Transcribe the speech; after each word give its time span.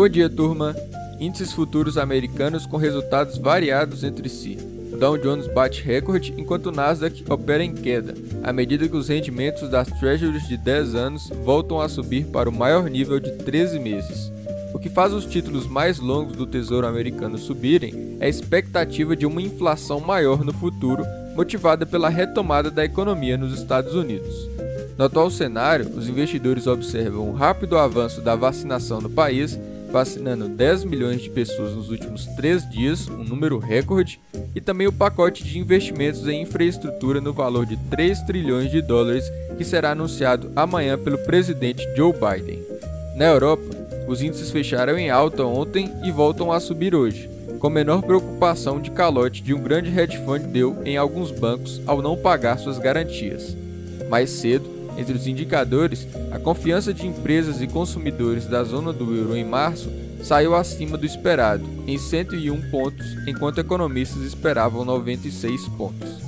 Bom 0.00 0.08
dia, 0.08 0.30
turma. 0.30 0.74
Índices 1.20 1.52
futuros 1.52 1.98
americanos 1.98 2.64
com 2.64 2.78
resultados 2.78 3.36
variados 3.36 4.02
entre 4.02 4.30
si. 4.30 4.56
O 4.90 4.96
Dow 4.96 5.18
Jones 5.18 5.46
bate 5.46 5.82
recorde 5.82 6.32
enquanto 6.38 6.68
o 6.68 6.72
Nasdaq 6.72 7.22
opera 7.28 7.62
em 7.62 7.74
queda, 7.74 8.14
à 8.42 8.50
medida 8.50 8.88
que 8.88 8.96
os 8.96 9.08
rendimentos 9.08 9.68
das 9.68 9.88
Treasuries 9.88 10.48
de 10.48 10.56
10 10.56 10.94
anos 10.94 11.28
voltam 11.44 11.82
a 11.82 11.86
subir 11.86 12.24
para 12.28 12.48
o 12.48 12.52
maior 12.52 12.88
nível 12.88 13.20
de 13.20 13.30
13 13.30 13.78
meses. 13.78 14.32
O 14.72 14.78
que 14.78 14.88
faz 14.88 15.12
os 15.12 15.26
títulos 15.26 15.66
mais 15.66 15.98
longos 15.98 16.34
do 16.34 16.46
Tesouro 16.46 16.86
americano 16.86 17.36
subirem 17.36 18.16
é 18.20 18.24
a 18.24 18.28
expectativa 18.30 19.14
de 19.14 19.26
uma 19.26 19.42
inflação 19.42 20.00
maior 20.00 20.42
no 20.42 20.54
futuro, 20.54 21.04
motivada 21.36 21.84
pela 21.84 22.08
retomada 22.08 22.70
da 22.70 22.86
economia 22.86 23.36
nos 23.36 23.52
Estados 23.52 23.94
Unidos. 23.94 24.34
No 24.96 25.04
atual 25.04 25.30
cenário, 25.30 25.90
os 25.94 26.08
investidores 26.08 26.66
observam 26.66 27.28
o 27.28 27.34
rápido 27.34 27.76
avanço 27.76 28.22
da 28.22 28.34
vacinação 28.34 28.98
no 28.98 29.10
país, 29.10 29.58
vacinando 29.90 30.48
10 30.48 30.84
milhões 30.84 31.20
de 31.20 31.30
pessoas 31.30 31.74
nos 31.74 31.90
últimos 31.90 32.26
três 32.36 32.68
dias, 32.68 33.08
um 33.08 33.24
número 33.24 33.58
recorde, 33.58 34.20
e 34.54 34.60
também 34.60 34.86
o 34.86 34.92
pacote 34.92 35.44
de 35.44 35.58
investimentos 35.58 36.26
em 36.26 36.42
infraestrutura 36.42 37.20
no 37.20 37.32
valor 37.32 37.66
de 37.66 37.76
3 37.76 38.22
trilhões 38.22 38.70
de 38.70 38.80
dólares 38.80 39.24
que 39.56 39.64
será 39.64 39.90
anunciado 39.90 40.50
amanhã 40.54 40.98
pelo 40.98 41.18
presidente 41.18 41.86
Joe 41.96 42.12
Biden. 42.12 42.62
Na 43.16 43.26
Europa, 43.26 43.64
os 44.08 44.22
índices 44.22 44.50
fecharam 44.50 44.98
em 44.98 45.10
alta 45.10 45.44
ontem 45.44 45.92
e 46.02 46.10
voltam 46.10 46.50
a 46.50 46.58
subir 46.58 46.94
hoje, 46.94 47.28
com 47.60 47.68
menor 47.68 48.02
preocupação 48.02 48.80
de 48.80 48.90
calote 48.90 49.42
de 49.42 49.52
um 49.52 49.62
grande 49.62 49.90
hedge 49.96 50.16
fund 50.24 50.46
deu 50.46 50.78
em 50.84 50.96
alguns 50.96 51.30
bancos 51.30 51.80
ao 51.86 52.00
não 52.00 52.16
pagar 52.16 52.58
suas 52.58 52.78
garantias. 52.78 53.54
Mais 54.08 54.30
cedo, 54.30 54.79
entre 55.00 55.14
os 55.14 55.26
indicadores, 55.26 56.06
a 56.30 56.38
confiança 56.38 56.92
de 56.92 57.06
empresas 57.06 57.62
e 57.62 57.66
consumidores 57.66 58.44
da 58.44 58.62
zona 58.62 58.92
do 58.92 59.16
euro 59.16 59.34
em 59.34 59.44
março 59.44 59.90
saiu 60.22 60.54
acima 60.54 60.98
do 60.98 61.06
esperado, 61.06 61.64
em 61.86 61.96
101 61.96 62.70
pontos, 62.70 63.06
enquanto 63.26 63.58
economistas 63.58 64.22
esperavam 64.22 64.84
96 64.84 65.68
pontos. 65.68 66.18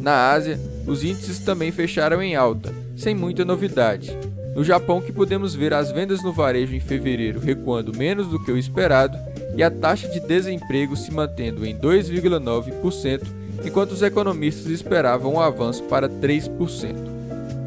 Na 0.00 0.32
Ásia, 0.32 0.58
os 0.86 1.04
índices 1.04 1.38
também 1.38 1.70
fecharam 1.70 2.20
em 2.20 2.34
alta, 2.34 2.74
sem 2.96 3.14
muita 3.14 3.44
novidade. 3.44 4.18
No 4.56 4.64
Japão, 4.64 5.00
que 5.00 5.12
podemos 5.12 5.54
ver 5.54 5.72
as 5.72 5.92
vendas 5.92 6.22
no 6.24 6.32
varejo 6.32 6.74
em 6.74 6.80
fevereiro 6.80 7.38
recuando 7.38 7.96
menos 7.96 8.26
do 8.26 8.42
que 8.42 8.50
o 8.50 8.58
esperado 8.58 9.16
e 9.56 9.62
a 9.62 9.70
taxa 9.70 10.08
de 10.08 10.18
desemprego 10.18 10.96
se 10.96 11.12
mantendo 11.12 11.64
em 11.64 11.78
2,9%, 11.78 13.22
enquanto 13.64 13.92
os 13.92 14.02
economistas 14.02 14.66
esperavam 14.66 15.34
um 15.34 15.40
avanço 15.40 15.84
para 15.84 16.08
3%. 16.08 17.15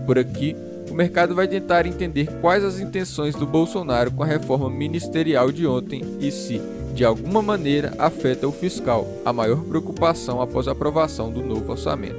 Por 0.10 0.18
aqui, 0.18 0.56
o 0.90 0.94
mercado 0.96 1.36
vai 1.36 1.48
tentar 1.48 1.86
entender 1.86 2.26
quais 2.42 2.64
as 2.64 2.80
intenções 2.80 3.36
do 3.36 3.46
Bolsonaro 3.46 4.10
com 4.10 4.24
a 4.24 4.26
reforma 4.26 4.68
ministerial 4.68 5.52
de 5.52 5.68
ontem 5.68 6.02
e 6.20 6.32
se, 6.32 6.60
de 6.96 7.06
alguma 7.06 7.44
maneira, 7.44 7.94
afeta 7.96 8.48
o 8.48 8.52
fiscal, 8.52 9.08
a 9.24 9.32
maior 9.32 9.64
preocupação 9.66 10.42
após 10.42 10.68
a 10.68 10.72
aprovação 10.72 11.32
do 11.32 11.44
novo 11.44 11.74
orçamento. 11.74 12.18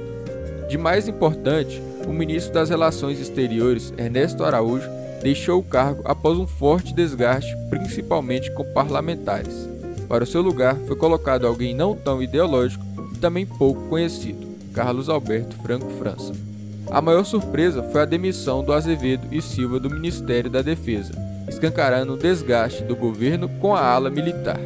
De 0.69 0.77
mais 0.77 1.09
importante, 1.09 1.83
o 2.07 2.13
ministro 2.13 2.53
das 2.53 2.69
Relações 2.69 3.19
Exteriores, 3.19 3.93
Ernesto 3.97 4.45
Araújo, 4.45 4.89
deixou 5.21 5.59
o 5.59 5.63
cargo 5.63 6.01
após 6.05 6.37
um 6.37 6.47
forte 6.47 6.93
desgaste, 6.93 7.53
principalmente 7.69 8.49
com 8.53 8.63
parlamentares. 8.63 9.67
Para 10.07 10.23
o 10.23 10.27
seu 10.27 10.41
lugar 10.41 10.77
foi 10.87 10.95
colocado 10.95 11.45
alguém 11.45 11.75
não 11.75 11.93
tão 11.93 12.23
ideológico 12.23 12.85
e 13.13 13.17
também 13.17 13.45
pouco 13.45 13.81
conhecido, 13.89 14.47
Carlos 14.73 15.09
Alberto 15.09 15.57
Franco 15.57 15.89
França. 15.99 16.50
A 16.89 17.01
maior 17.01 17.23
surpresa 17.23 17.83
foi 17.83 18.01
a 18.01 18.05
demissão 18.05 18.63
do 18.63 18.73
Azevedo 18.73 19.27
e 19.31 19.41
Silva 19.41 19.79
do 19.79 19.89
Ministério 19.89 20.49
da 20.49 20.61
Defesa, 20.61 21.13
escancarando 21.47 22.13
o 22.13 22.17
desgaste 22.17 22.83
do 22.83 22.95
governo 22.95 23.47
com 23.47 23.75
a 23.75 23.85
ala 23.85 24.09
militar. 24.09 24.59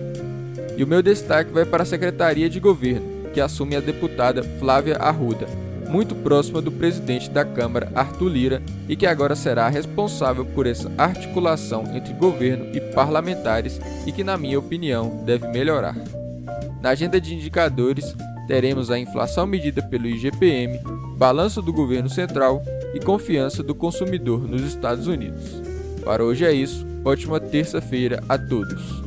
E 0.78 0.84
o 0.84 0.88
meu 0.88 1.02
destaque 1.02 1.52
vai 1.52 1.66
para 1.66 1.84
a 1.84 1.86
Secretaria 1.86 2.50
de 2.50 2.60
Governo, 2.60 3.30
que 3.34 3.42
assume 3.42 3.76
a 3.76 3.80
deputada 3.80 4.44
Flávia 4.44 4.98
Arruda, 4.98 5.48
muito 5.90 6.16
próxima 6.16 6.62
do 6.62 6.72
presidente 6.72 7.30
da 7.30 7.46
Câmara, 7.46 7.92
Arthur 7.94 8.30
Lira, 8.30 8.62
e 8.90 8.96
que 8.96 9.06
agora 9.06 9.36
será 9.36 9.70
responsável 9.70 10.46
por 10.46 10.66
essa 10.66 10.92
articulação 10.98 11.84
entre 11.96 12.14
governo 12.14 12.76
e 12.76 12.82
parlamentares 12.94 13.80
e 14.06 14.12
que, 14.12 14.24
na 14.24 14.38
minha 14.38 14.60
opinião, 14.60 15.24
deve 15.26 15.48
melhorar. 15.48 15.96
Na 16.82 16.90
agenda 16.90 17.20
de 17.20 17.34
indicadores, 17.34 18.16
teremos 18.48 18.92
a 18.92 19.00
inflação 19.00 19.46
medida 19.46 19.82
pelo 19.82 20.08
IGPM, 20.08 20.80
balanço 21.18 21.62
do 21.62 21.74
governo 21.74 22.10
central 22.10 22.62
e 22.94 23.00
confiança 23.00 23.64
do 23.64 23.76
consumidor 23.76 24.48
nos 24.48 24.62
Estados 24.62 25.08
Unidos. 25.08 25.62
Para 26.04 26.24
hoje 26.24 26.46
é 26.46 26.54
isso, 26.54 26.86
ótima 27.04 27.40
terça-feira 27.40 28.24
a 28.30 28.38
todos. 28.38 29.04